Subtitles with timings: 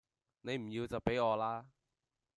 [0.41, 1.63] 你唔要就畀我啦